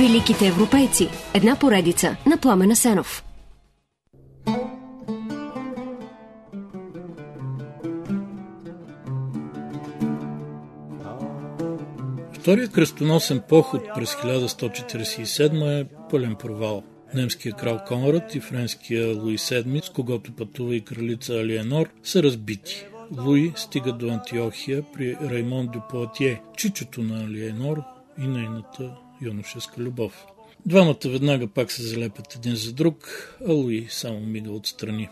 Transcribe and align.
Великите 0.00 0.46
европейци. 0.46 1.08
Една 1.34 1.56
поредица 1.56 2.16
на 2.26 2.36
Пламена 2.36 2.76
Сенов. 2.76 3.24
Вторият 12.32 12.72
кръстоносен 12.72 13.42
поход 13.48 13.82
през 13.94 14.14
1147 14.14 15.80
е 15.80 15.86
пълен 16.10 16.34
провал. 16.34 16.82
Немският 17.14 17.56
крал 17.56 17.80
Конрад 17.88 18.34
и 18.34 18.40
френския 18.40 19.14
Луи 19.16 19.38
VII, 19.38 19.84
с 19.84 19.90
когото 19.90 20.32
пътува 20.32 20.74
и 20.74 20.80
кралица 20.80 21.34
Алиенор, 21.34 21.88
са 22.02 22.22
разбити. 22.22 22.86
Луи 23.18 23.52
стига 23.56 23.92
до 23.92 24.08
Антиохия 24.08 24.82
при 24.94 25.16
Раймон 25.30 25.66
дю 25.66 25.80
Поатие, 25.90 26.42
чичето 26.56 27.02
на 27.02 27.24
Алиенор 27.24 27.82
и 28.18 28.26
нейната 28.26 28.90
юношеска 29.22 29.80
любов. 29.80 30.26
Двамата 30.66 31.06
веднага 31.06 31.46
пак 31.46 31.72
се 31.72 31.82
залепят 31.82 32.34
един 32.34 32.56
за 32.56 32.72
друг, 32.72 32.96
а 33.48 33.52
Луи 33.52 33.86
само 33.90 34.20
мига 34.20 34.50
отстрани. 34.50 35.08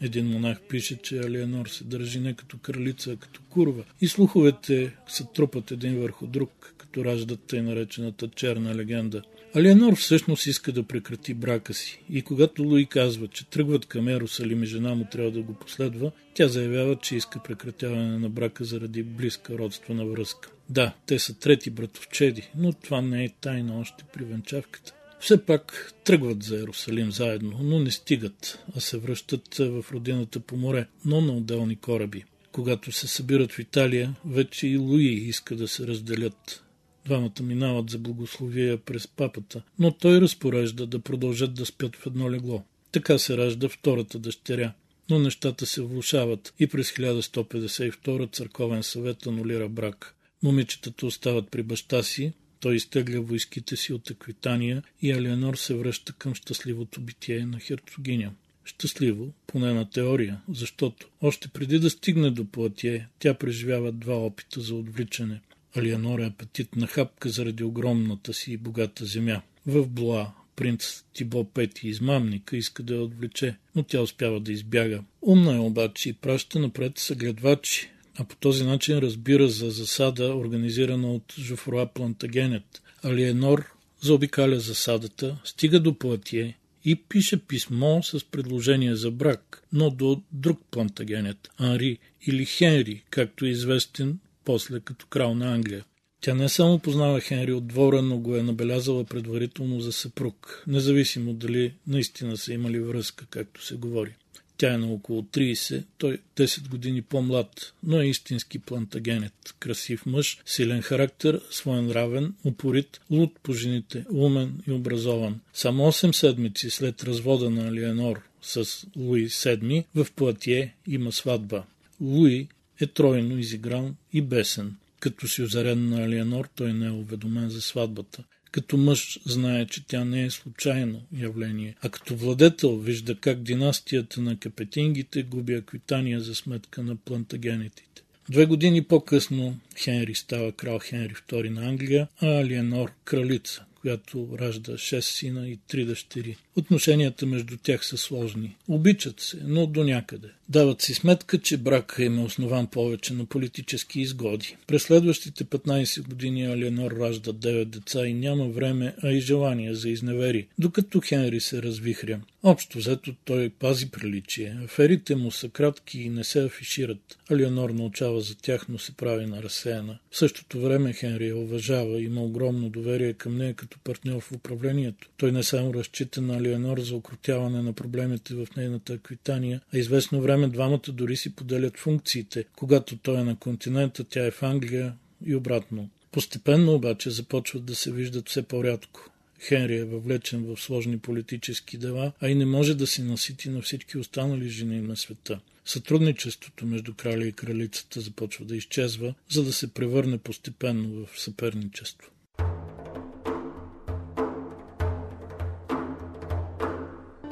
Един 0.00 0.26
монах 0.26 0.60
пише, 0.60 0.96
че 0.96 1.18
Алиенор 1.18 1.66
се 1.66 1.84
държи 1.84 2.20
не 2.20 2.34
като 2.34 2.58
кралица, 2.58 3.12
а 3.12 3.16
като 3.16 3.40
курва. 3.50 3.84
И 4.00 4.08
слуховете 4.08 4.96
се 5.08 5.24
трупат 5.34 5.70
един 5.70 6.00
върху 6.00 6.26
друг, 6.26 6.74
като 6.78 7.04
раждат 7.04 7.40
тъй 7.46 7.62
наречената 7.62 8.28
черна 8.28 8.74
легенда. 8.74 9.22
Алиенор 9.54 9.96
всъщност 9.96 10.46
иска 10.46 10.72
да 10.72 10.82
прекрати 10.82 11.34
брака 11.34 11.74
си 11.74 12.02
и 12.10 12.22
когато 12.22 12.62
Луи 12.62 12.86
казва, 12.86 13.28
че 13.28 13.46
тръгват 13.46 13.86
към 13.86 14.08
Ерусалим 14.08 14.62
и 14.62 14.66
жена 14.66 14.94
му 14.94 15.06
трябва 15.12 15.30
да 15.30 15.42
го 15.42 15.54
последва, 15.54 16.10
тя 16.34 16.48
заявява, 16.48 16.96
че 16.96 17.16
иска 17.16 17.42
прекратяване 17.42 18.18
на 18.18 18.28
брака 18.28 18.64
заради 18.64 19.02
близка 19.02 19.58
родствена 19.58 20.06
връзка. 20.06 20.50
Да, 20.70 20.94
те 21.06 21.18
са 21.18 21.38
трети 21.38 21.70
братовчеди, 21.70 22.50
но 22.56 22.72
това 22.72 23.00
не 23.00 23.24
е 23.24 23.28
тайна 23.40 23.80
още 23.80 24.04
при 24.12 24.24
венчавката. 24.24 24.94
Все 25.20 25.44
пак 25.44 25.94
тръгват 26.04 26.42
за 26.42 26.58
Ерусалим 26.58 27.12
заедно, 27.12 27.58
но 27.62 27.78
не 27.78 27.90
стигат, 27.90 28.64
а 28.76 28.80
се 28.80 28.98
връщат 28.98 29.54
в 29.54 29.84
родината 29.92 30.40
по 30.40 30.56
море, 30.56 30.86
но 31.04 31.20
на 31.20 31.32
отделни 31.32 31.76
кораби. 31.76 32.24
Когато 32.52 32.92
се 32.92 33.08
събират 33.08 33.52
в 33.52 33.58
Италия, 33.58 34.14
вече 34.24 34.68
и 34.68 34.76
Луи 34.76 35.04
иска 35.04 35.56
да 35.56 35.68
се 35.68 35.86
разделят. 35.86 36.64
Двамата 37.04 37.42
минават 37.42 37.90
за 37.90 37.98
благословия 37.98 38.78
през 38.78 39.06
папата, 39.08 39.62
но 39.78 39.92
той 39.92 40.20
разпорежда 40.20 40.86
да 40.86 40.98
продължат 40.98 41.54
да 41.54 41.66
спят 41.66 41.96
в 41.96 42.06
едно 42.06 42.30
легло. 42.30 42.64
Така 42.92 43.18
се 43.18 43.36
ражда 43.36 43.68
втората 43.68 44.18
дъщеря. 44.18 44.72
Но 45.10 45.18
нещата 45.18 45.66
се 45.66 45.82
влушават 45.82 46.54
и 46.58 46.66
през 46.66 46.92
1152 46.92 48.32
църковен 48.32 48.82
съвет 48.82 49.26
анулира 49.26 49.68
брак. 49.68 50.14
Момичетата 50.42 51.06
остават 51.06 51.50
при 51.50 51.62
баща 51.62 52.02
си, 52.02 52.32
той 52.60 52.76
изтегля 52.76 53.20
войските 53.20 53.76
си 53.76 53.92
от 53.92 54.10
Аквитания 54.10 54.82
и 55.02 55.12
Алиенор 55.12 55.54
се 55.54 55.74
връща 55.74 56.12
към 56.12 56.34
щастливото 56.34 57.00
битие 57.00 57.46
на 57.46 57.60
херцогиня. 57.60 58.32
Щастливо, 58.64 59.32
поне 59.46 59.72
на 59.72 59.90
теория, 59.90 60.40
защото 60.48 61.08
още 61.20 61.48
преди 61.48 61.78
да 61.78 61.90
стигне 61.90 62.30
до 62.30 62.44
Платие, 62.44 63.08
тя 63.18 63.34
преживява 63.34 63.92
два 63.92 64.14
опита 64.14 64.60
за 64.60 64.74
отвличане. 64.74 65.40
Алиенор 65.76 66.18
е 66.18 66.24
апетитна 66.24 66.86
хапка 66.86 67.28
заради 67.28 67.64
огромната 67.64 68.34
си 68.34 68.52
и 68.52 68.56
богата 68.56 69.04
земя. 69.04 69.42
В 69.66 69.88
Блуа 69.88 70.32
принц 70.56 71.04
Тибо 71.12 71.44
Пети 71.44 71.88
измамника 71.88 72.56
иска 72.56 72.82
да 72.82 72.94
я 72.94 73.02
отвлече, 73.02 73.56
но 73.74 73.82
тя 73.82 74.00
успява 74.00 74.40
да 74.40 74.52
избяга. 74.52 75.02
Умна 75.22 75.56
е 75.56 75.58
обаче 75.58 76.08
и 76.08 76.12
праща 76.12 76.58
напред 76.58 76.98
съгледвачи, 76.98 77.90
а 78.18 78.24
по 78.24 78.36
този 78.36 78.64
начин 78.64 78.98
разбира 78.98 79.48
за 79.48 79.70
засада, 79.70 80.34
организирана 80.34 81.12
от 81.12 81.34
Жофруа 81.38 81.86
Плантагенет. 81.86 82.82
Алиенор 83.02 83.64
заобикаля 84.00 84.60
засадата, 84.60 85.38
стига 85.44 85.80
до 85.80 85.94
Платие 85.94 86.58
и 86.84 86.96
пише 86.96 87.38
писмо 87.38 88.02
с 88.02 88.24
предложение 88.24 88.96
за 88.96 89.10
брак, 89.10 89.62
но 89.72 89.90
до 89.90 90.22
друг 90.32 90.60
Плантагенет, 90.70 91.50
Анри 91.58 91.98
или 92.26 92.44
Хенри, 92.44 93.04
както 93.10 93.44
е 93.44 93.48
известен 93.48 94.18
после 94.44 94.80
като 94.80 95.06
крал 95.06 95.34
на 95.34 95.54
Англия. 95.54 95.84
Тя 96.20 96.34
не 96.34 96.48
само 96.48 96.78
познава 96.78 97.20
Хенри 97.20 97.52
от 97.52 97.66
двора, 97.66 98.02
но 98.02 98.18
го 98.18 98.36
е 98.36 98.42
набелязала 98.42 99.04
предварително 99.04 99.80
за 99.80 99.92
съпруг, 99.92 100.64
независимо 100.66 101.34
дали 101.34 101.74
наистина 101.86 102.36
са 102.36 102.52
имали 102.52 102.80
връзка, 102.80 103.26
както 103.30 103.64
се 103.64 103.74
говори. 103.74 104.14
Тя 104.58 104.74
е 104.74 104.78
на 104.78 104.86
около 104.86 105.22
30, 105.22 105.84
той 105.98 106.18
10 106.36 106.68
години 106.68 107.02
по-млад, 107.02 107.72
но 107.82 108.00
е 108.00 108.06
истински 108.06 108.58
плантагенет. 108.58 109.54
Красив 109.58 110.06
мъж, 110.06 110.38
силен 110.46 110.82
характер, 110.82 111.40
своенравен, 111.50 112.34
упорит, 112.44 113.00
луд 113.10 113.38
по 113.42 113.52
жените, 113.52 114.04
умен 114.12 114.60
и 114.68 114.72
образован. 114.72 115.40
Само 115.54 115.92
8 115.92 116.12
седмици 116.12 116.70
след 116.70 117.04
развода 117.04 117.50
на 117.50 117.68
Алиенор 117.68 118.22
с 118.42 118.86
Луи 118.96 119.28
VII 119.28 119.84
в 119.94 120.06
Платие 120.12 120.74
има 120.86 121.12
сватба. 121.12 121.64
Луи 122.00 122.48
е 122.80 122.86
тройно 122.86 123.38
изигран 123.38 123.96
и 124.12 124.22
бесен. 124.22 124.76
Като 125.00 125.28
си 125.28 125.42
озарен 125.42 125.88
на 125.88 126.04
Алиенор, 126.04 126.48
той 126.54 126.72
не 126.72 126.86
е 126.86 126.90
уведомен 126.90 127.50
за 127.50 127.62
сватбата. 127.62 128.24
Като 128.50 128.76
мъж 128.76 129.18
знае, 129.26 129.66
че 129.66 129.86
тя 129.86 130.04
не 130.04 130.24
е 130.24 130.30
случайно 130.30 131.02
явление, 131.18 131.74
а 131.82 131.88
като 131.88 132.16
владетел 132.16 132.78
вижда 132.78 133.16
как 133.20 133.42
династията 133.42 134.20
на 134.20 134.38
капетингите 134.38 135.22
губи 135.22 135.54
Аквитания 135.54 136.20
за 136.20 136.34
сметка 136.34 136.82
на 136.82 136.96
плантагенетите. 136.96 138.02
Две 138.30 138.46
години 138.46 138.84
по-късно 138.84 139.58
Хенри 139.78 140.14
става 140.14 140.52
крал 140.52 140.78
Хенри 140.78 141.14
II 141.14 141.48
на 141.48 141.68
Англия, 141.68 142.08
а 142.20 142.26
Алиенор 142.26 142.92
кралица, 143.04 143.64
която 143.80 144.28
ражда 144.40 144.72
6 144.72 145.00
сина 145.00 145.48
и 145.48 145.58
3 145.70 145.86
дъщери. 145.86 146.36
Отношенията 146.56 147.26
между 147.26 147.56
тях 147.62 147.86
са 147.86 147.96
сложни. 147.96 148.56
Обичат 148.68 149.20
се, 149.20 149.38
но 149.44 149.66
до 149.66 149.84
някъде. 149.84 150.28
Дават 150.48 150.82
си 150.82 150.94
сметка, 150.94 151.38
че 151.38 151.56
брак 151.56 151.96
им 151.98 152.18
е 152.18 152.22
основан 152.22 152.66
повече 152.66 153.14
на 153.14 153.24
политически 153.24 154.00
изгоди. 154.00 154.56
През 154.66 154.82
следващите 154.82 155.44
15 155.44 156.08
години 156.08 156.46
Алиенор 156.46 156.90
ражда 156.90 157.32
9 157.32 157.64
деца 157.64 158.06
и 158.06 158.14
няма 158.14 158.48
време, 158.48 158.94
а 159.02 159.12
и 159.12 159.20
желание 159.20 159.74
за 159.74 159.88
изневери, 159.88 160.46
докато 160.58 161.00
Хенри 161.00 161.40
се 161.40 161.62
развихря. 161.62 162.20
Общо 162.42 162.78
взето 162.78 163.14
той 163.24 163.50
пази 163.50 163.90
приличие. 163.90 164.56
Аферите 164.64 165.16
му 165.16 165.30
са 165.30 165.48
кратки 165.48 166.00
и 166.00 166.08
не 166.08 166.24
се 166.24 166.44
афишират. 166.44 167.18
Алиенор 167.30 167.70
научава 167.70 168.20
за 168.20 168.36
тях, 168.36 168.68
но 168.68 168.78
се 168.78 168.92
прави 168.92 169.26
на 169.26 169.42
разсеяна. 169.42 169.98
В 170.10 170.18
същото 170.18 170.60
време 170.60 170.92
Хенри 170.92 171.28
я 171.28 171.36
уважава, 171.36 172.02
има 172.02 172.22
огромно 172.22 172.68
доверие 172.68 173.12
към 173.12 173.36
нея 173.36 173.54
като 173.54 173.78
партньор 173.84 174.20
в 174.20 174.32
управлението. 174.32 175.08
Той 175.16 175.32
не 175.32 175.42
само 175.42 175.74
разчита 175.74 176.20
на 176.20 176.40
Алиенор 176.46 176.80
за 176.80 176.96
окрутяване 176.96 177.62
на 177.62 177.72
проблемите 177.72 178.34
в 178.34 178.46
нейната 178.56 178.92
Аквитания, 178.92 179.60
а 179.74 179.78
известно 179.78 180.20
време 180.20 180.48
двамата 180.48 180.88
дори 180.88 181.16
си 181.16 181.34
поделят 181.34 181.78
функциите. 181.78 182.44
Когато 182.56 182.96
той 182.96 183.20
е 183.20 183.24
на 183.24 183.36
континента, 183.36 184.04
тя 184.04 184.26
е 184.26 184.30
в 184.30 184.42
Англия 184.42 184.94
и 185.26 185.34
обратно. 185.34 185.90
Постепенно 186.12 186.74
обаче 186.74 187.10
започват 187.10 187.64
да 187.64 187.74
се 187.74 187.92
виждат 187.92 188.28
все 188.28 188.42
по-рядко. 188.42 189.10
Хенри 189.40 189.76
е 189.76 189.84
въвлечен 189.84 190.44
в 190.44 190.60
сложни 190.60 190.98
политически 190.98 191.78
дела, 191.78 192.12
а 192.20 192.28
и 192.28 192.34
не 192.34 192.46
може 192.46 192.74
да 192.74 192.86
се 192.86 193.02
насити 193.02 193.50
на 193.50 193.62
всички 193.62 193.98
останали 193.98 194.48
жени 194.48 194.80
на 194.80 194.96
света. 194.96 195.40
Сътрудничеството 195.64 196.66
между 196.66 196.94
краля 196.94 197.26
и 197.26 197.32
кралицата 197.32 198.00
започва 198.00 198.44
да 198.44 198.56
изчезва, 198.56 199.14
за 199.30 199.44
да 199.44 199.52
се 199.52 199.74
превърне 199.74 200.18
постепенно 200.18 201.06
в 201.06 201.20
съперничество. 201.20 202.10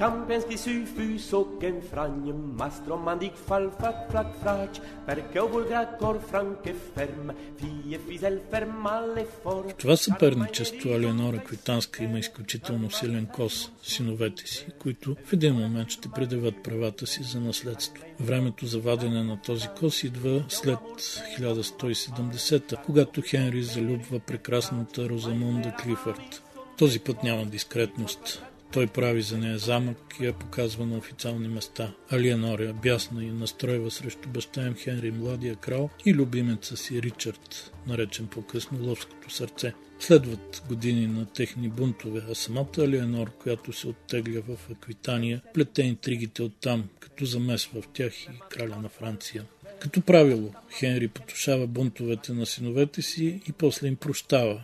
Kampens 0.04 0.44
die 0.48 0.58
syfus 0.58 1.32
och 1.32 1.64
en 1.64 1.82
franjem 1.90 2.56
Mastromandig 2.58 3.32
fall 3.46 3.70
flack 3.78 4.10
flack 4.10 4.28
frac 4.42 4.80
Perché 5.06 5.40
o 5.40 5.48
vulgacor 5.48 6.20
franche 6.30 6.74
ferm 6.94 7.32
Fie 7.58 7.98
физел 8.08 8.38
фермале 8.50 9.26
фор 9.42 9.64
Това 9.78 9.96
съперничество 9.96 10.90
Алеонора 10.90 11.38
Квитанска 11.38 12.04
има 12.04 12.18
изключително 12.18 12.90
силен 12.90 13.26
кос, 13.26 13.70
синовете 13.82 14.46
си, 14.46 14.66
които 14.78 15.16
в 15.24 15.32
един 15.32 15.54
момент 15.54 15.90
ще 15.90 16.08
предават 16.08 16.62
правата 16.64 17.06
си 17.06 17.22
за 17.22 17.40
наследство. 17.40 18.04
Времето 18.20 18.66
за 18.66 18.78
вадене 18.78 19.22
на 19.22 19.42
този 19.42 19.68
кос 19.80 20.02
идва 20.02 20.44
след 20.48 20.78
1170, 20.78 22.84
когато 22.84 23.22
Хенри 23.22 23.62
залюбва 23.62 24.18
прекрасната 24.18 25.08
Розамунда 25.08 25.74
Клифърд. 25.82 26.42
Този 26.78 27.00
път 27.00 27.22
няма 27.22 27.46
дискретност. 27.46 28.42
Той 28.74 28.86
прави 28.86 29.22
за 29.22 29.38
нея 29.38 29.58
замък 29.58 30.16
и 30.20 30.26
я 30.26 30.32
показва 30.32 30.86
на 30.86 30.98
официални 30.98 31.48
места. 31.48 31.94
Алиенория 32.10 32.72
бясна 32.72 33.24
и 33.24 33.30
настройва 33.30 33.90
срещу 33.90 34.28
баща 34.28 34.66
им 34.66 34.74
Хенри 34.74 35.10
младия 35.10 35.56
крал 35.56 35.90
и 36.06 36.14
любимеца 36.14 36.76
си 36.76 37.02
Ричард, 37.02 37.72
наречен 37.86 38.26
по-късно 38.26 38.88
Лъвското 38.88 39.34
сърце. 39.34 39.74
Следват 40.00 40.62
години 40.68 41.06
на 41.06 41.26
техни 41.26 41.68
бунтове, 41.68 42.22
а 42.30 42.34
самата 42.34 42.78
Алиенор, 42.78 43.30
която 43.30 43.72
се 43.72 43.88
оттегля 43.88 44.40
в 44.40 44.70
Аквитания, 44.70 45.42
плете 45.54 45.82
интригите 45.82 46.42
оттам, 46.42 46.88
като 47.00 47.24
замесва 47.24 47.82
в 47.82 47.88
тях 47.88 48.22
и 48.22 48.40
краля 48.50 48.76
на 48.76 48.88
Франция. 48.88 49.44
Като 49.80 50.00
правило, 50.00 50.54
Хенри 50.78 51.08
потушава 51.08 51.66
бунтовете 51.66 52.32
на 52.32 52.46
синовете 52.46 53.02
си 53.02 53.40
и 53.48 53.52
после 53.52 53.88
им 53.88 53.96
прощава, 53.96 54.62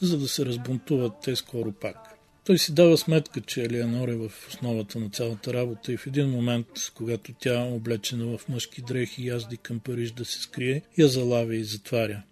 за 0.00 0.18
да 0.18 0.28
се 0.28 0.46
разбунтуват 0.46 1.12
те 1.22 1.36
скоро 1.36 1.72
пак. 1.72 2.13
Той 2.44 2.58
си 2.58 2.74
дава 2.74 2.98
сметка, 2.98 3.40
че 3.40 3.62
Елеонор 3.62 4.08
е 4.08 4.14
в 4.14 4.32
основата 4.48 4.98
на 4.98 5.10
цялата 5.10 5.54
работа 5.54 5.92
и 5.92 5.96
в 5.96 6.06
един 6.06 6.30
момент, 6.30 6.66
когато 6.94 7.32
тя, 7.40 7.60
облечена 7.60 8.38
в 8.38 8.48
мъжки 8.48 8.82
дрехи, 8.82 9.26
язди 9.26 9.56
към 9.56 9.80
Париж 9.80 10.10
да 10.10 10.24
се 10.24 10.40
скрие, 10.40 10.82
я 10.98 11.08
залавя 11.08 11.56
и 11.56 11.64
затваря. 11.64 12.22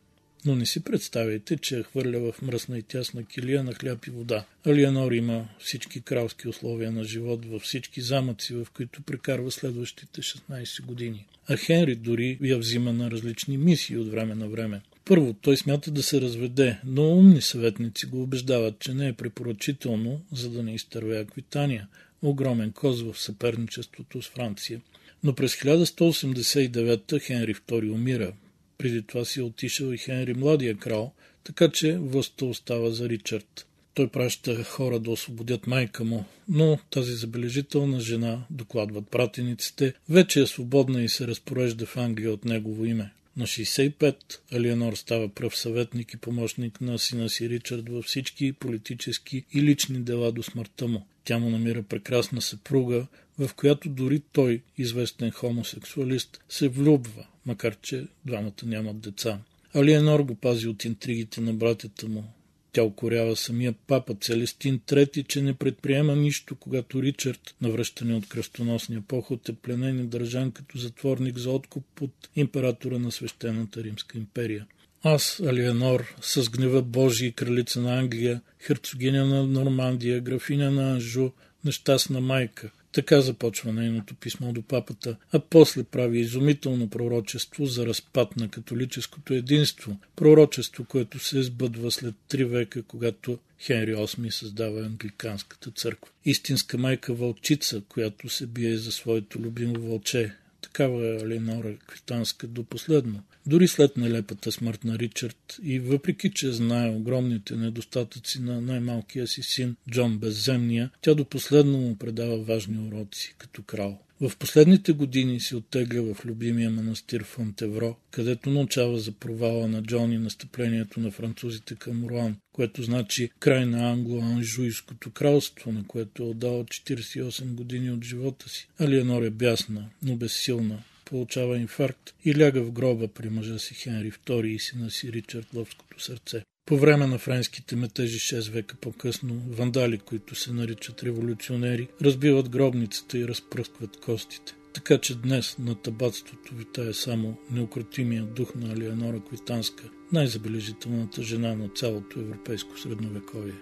Но 0.44 0.54
не 0.54 0.66
си 0.66 0.84
представяйте, 0.84 1.56
че 1.56 1.76
я 1.76 1.82
хвърля 1.82 2.32
в 2.32 2.42
мръсна 2.42 2.78
и 2.78 2.82
тясна 2.82 3.24
килия 3.24 3.64
на 3.64 3.74
хляб 3.74 4.06
и 4.06 4.10
вода. 4.10 4.44
Алианор 4.66 5.12
има 5.12 5.48
всички 5.58 6.00
кралски 6.00 6.48
условия 6.48 6.92
на 6.92 7.04
живот 7.04 7.46
във 7.46 7.62
всички 7.62 8.00
замъци, 8.00 8.54
в 8.54 8.66
които 8.74 9.02
прекарва 9.02 9.50
следващите 9.50 10.22
16 10.22 10.82
години. 10.82 11.26
А 11.48 11.56
Хенри 11.56 11.94
дори 11.94 12.38
я 12.42 12.58
взима 12.58 12.92
на 12.92 13.10
различни 13.10 13.58
мисии 13.58 13.98
от 13.98 14.10
време 14.10 14.34
на 14.34 14.48
време. 14.48 14.80
Първо, 15.04 15.32
той 15.32 15.56
смята 15.56 15.90
да 15.90 16.02
се 16.02 16.20
разведе, 16.20 16.78
но 16.84 17.08
умни 17.08 17.40
съветници 17.40 18.06
го 18.06 18.22
убеждават, 18.22 18.78
че 18.78 18.94
не 18.94 19.08
е 19.08 19.12
препоръчително, 19.12 20.20
за 20.32 20.50
да 20.50 20.62
не 20.62 20.74
изтърве 20.74 21.18
Аквитания, 21.18 21.88
огромен 22.22 22.72
коз 22.72 23.02
в 23.02 23.14
съперничеството 23.14 24.22
с 24.22 24.28
Франция. 24.28 24.80
Но 25.24 25.34
през 25.34 25.56
1189 25.56 27.22
Хенри 27.22 27.54
II 27.54 27.92
умира. 27.92 28.32
Преди 28.78 29.02
това 29.02 29.24
си 29.24 29.40
е 29.40 29.42
отишъл 29.42 29.92
и 29.92 29.98
Хенри 29.98 30.34
Младия 30.34 30.76
крал, 30.76 31.12
така 31.44 31.68
че 31.68 31.98
властта 31.98 32.44
остава 32.44 32.90
за 32.90 33.08
Ричард. 33.08 33.66
Той 33.94 34.08
праща 34.08 34.64
хора 34.64 34.98
да 34.98 35.10
освободят 35.10 35.66
майка 35.66 36.04
му, 36.04 36.24
но 36.48 36.78
тази 36.90 37.12
забележителна 37.12 38.00
жена, 38.00 38.44
докладват 38.50 39.08
пратениците, 39.08 39.94
вече 40.08 40.42
е 40.42 40.46
свободна 40.46 41.02
и 41.02 41.08
се 41.08 41.26
разпорежда 41.26 41.86
в 41.86 41.96
Англия 41.96 42.32
от 42.32 42.44
негово 42.44 42.84
име. 42.84 43.12
На 43.36 43.46
65 43.46 44.16
Алиенор 44.52 44.92
става 44.92 45.28
пръв 45.28 45.56
съветник 45.56 46.14
и 46.14 46.16
помощник 46.16 46.80
на 46.80 46.98
сина 46.98 47.30
си 47.30 47.48
Ричард 47.48 47.88
във 47.88 48.04
всички 48.04 48.52
политически 48.52 49.44
и 49.52 49.62
лични 49.62 50.00
дела 50.00 50.32
до 50.32 50.42
смъртта 50.42 50.88
му. 50.88 51.06
Тя 51.24 51.38
му 51.38 51.50
намира 51.50 51.82
прекрасна 51.82 52.42
съпруга, 52.42 53.06
в 53.38 53.50
която 53.54 53.88
дори 53.88 54.22
той, 54.32 54.62
известен 54.78 55.30
хомосексуалист, 55.30 56.44
се 56.48 56.68
влюбва, 56.68 57.26
макар 57.46 57.76
че 57.82 58.06
двамата 58.24 58.52
нямат 58.62 59.00
деца. 59.00 59.38
Алиенор 59.74 60.20
го 60.20 60.34
пази 60.34 60.68
от 60.68 60.84
интригите 60.84 61.40
на 61.40 61.54
братята 61.54 62.08
му. 62.08 62.24
Тя 62.72 62.82
окорява 62.82 63.36
самия 63.36 63.74
папа 63.86 64.14
Целестин 64.14 64.80
III, 64.80 65.26
че 65.26 65.42
не 65.42 65.54
предприема 65.54 66.16
нищо, 66.16 66.56
когато 66.56 67.02
Ричард, 67.02 67.54
навръщане 67.60 68.14
от 68.14 68.28
кръстоносния 68.28 69.02
поход, 69.08 69.48
е 69.48 69.52
пленен 69.52 70.00
и 70.00 70.06
държан 70.06 70.52
като 70.52 70.78
затворник 70.78 71.38
за 71.38 71.50
откуп 71.50 71.84
от 72.00 72.28
императора 72.36 72.98
на 72.98 73.12
свещената 73.12 73.84
Римска 73.84 74.18
империя. 74.18 74.66
Аз, 75.02 75.40
Алиенор, 75.40 76.14
с 76.20 76.50
гнева 76.50 76.82
Божий 76.82 77.32
кралица 77.32 77.80
на 77.80 77.98
Англия, 77.98 78.40
херцогиня 78.66 79.26
на 79.26 79.46
Нормандия, 79.46 80.20
графиня 80.20 80.70
на 80.70 80.92
Анжу, 80.92 81.30
нещастна 81.64 82.20
майка– 82.20 82.70
така 82.92 83.20
започва 83.20 83.72
нейното 83.72 84.14
писмо 84.14 84.52
до 84.52 84.62
папата, 84.62 85.16
а 85.32 85.40
после 85.40 85.82
прави 85.82 86.20
изумително 86.20 86.90
пророчество 86.90 87.66
за 87.66 87.86
разпад 87.86 88.36
на 88.36 88.48
католическото 88.48 89.34
единство, 89.34 89.96
пророчество, 90.16 90.84
което 90.84 91.18
се 91.18 91.42
сбъдва 91.42 91.90
след 91.90 92.14
три 92.28 92.44
века, 92.44 92.82
когато 92.82 93.38
Хенри 93.60 93.94
VIII 93.94 94.30
създава 94.30 94.80
англиканската 94.80 95.70
църква. 95.70 96.12
Истинска 96.24 96.78
майка 96.78 97.14
вълчица, 97.14 97.82
която 97.88 98.28
се 98.28 98.46
бие 98.46 98.76
за 98.76 98.92
своето 98.92 99.38
любимо 99.38 99.80
вълче, 99.80 100.34
Такава 100.62 101.08
е 101.08 101.16
Алинора 101.16 101.76
Квитанска 101.86 102.46
до 102.46 102.64
последно. 102.64 103.22
Дори 103.46 103.68
след 103.68 103.96
нелепата 103.96 104.52
смърт 104.52 104.84
на 104.84 104.98
Ричард 104.98 105.58
и 105.62 105.78
въпреки, 105.78 106.30
че 106.30 106.52
знае 106.52 106.88
огромните 106.88 107.56
недостатъци 107.56 108.42
на 108.42 108.60
най-малкия 108.60 109.26
си 109.26 109.42
син 109.42 109.76
Джон 109.90 110.18
Безземния, 110.18 110.90
тя 111.00 111.14
до 111.14 111.24
последно 111.24 111.78
му 111.78 111.96
предава 111.96 112.38
важни 112.38 112.88
уроци 112.88 113.34
като 113.38 113.62
крал. 113.62 113.98
В 114.20 114.36
последните 114.36 114.92
години 114.92 115.40
се 115.40 115.56
оттегля 115.56 116.14
в 116.14 116.24
любимия 116.26 116.70
манастир 116.70 117.24
Фонтевро, 117.24 117.96
където 118.10 118.50
научава 118.50 118.98
за 118.98 119.12
провала 119.12 119.68
на 119.68 119.82
Джон 119.82 120.12
и 120.12 120.18
настъплението 120.18 121.00
на 121.00 121.10
французите 121.10 121.74
към 121.74 122.04
Руан, 122.04 122.36
което 122.52 122.82
значи 122.82 123.30
край 123.40 123.66
на 123.66 123.92
англо-анжуйското 123.92 125.10
кралство, 125.10 125.72
на 125.72 125.84
което 125.86 126.22
е 126.22 126.26
отдал 126.26 126.64
48 126.64 127.54
години 127.54 127.90
от 127.90 128.04
живота 128.04 128.48
си. 128.48 128.68
Алиенор 128.78 129.22
е 129.22 129.30
бясна, 129.30 129.88
но 130.02 130.16
безсилна, 130.16 130.82
получава 131.04 131.56
инфаркт 131.56 132.14
и 132.24 132.34
ляга 132.38 132.62
в 132.62 132.72
гроба 132.72 133.08
при 133.08 133.28
мъжа 133.30 133.58
си 133.58 133.74
Хенри 133.74 134.12
II 134.12 134.46
и 134.46 134.58
сина 134.58 134.90
си 134.90 135.12
Ричард 135.12 135.46
Лъвското 135.54 136.00
сърце. 136.00 136.42
По 136.66 136.76
време 136.76 137.06
на 137.06 137.18
френските 137.18 137.76
метежи 137.76 138.18
6 138.18 138.50
века 138.50 138.76
по-късно, 138.80 139.42
вандали, 139.48 139.98
които 139.98 140.34
се 140.34 140.52
наричат 140.52 141.02
революционери, 141.02 141.88
разбиват 142.02 142.48
гробницата 142.48 143.18
и 143.18 143.28
разпръскват 143.28 144.00
костите. 144.00 144.54
Така 144.72 144.98
че 144.98 145.20
днес 145.20 145.58
на 145.58 145.74
табатството 145.74 146.54
витае 146.54 146.92
само 146.92 147.36
неукротимия 147.50 148.22
дух 148.22 148.54
на 148.54 148.72
Алиенора 148.72 149.20
Квитанска, 149.20 149.84
най-забележителната 150.12 151.22
жена 151.22 151.54
на 151.54 151.68
цялото 151.68 152.20
европейско 152.20 152.78
средновековие. 152.78 153.54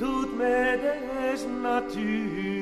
Tut 0.00 0.28
me 0.38 0.78
des 0.82 1.46
natura 1.46 2.61